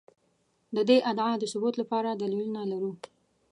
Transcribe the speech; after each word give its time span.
د 0.75 0.77
دې 0.89 0.97
ادعا 1.11 1.33
د 1.39 1.43
ثبوت 1.51 1.75
لپاره 1.81 2.09
دلیلونه 2.21 2.61
لرو. 2.71 2.91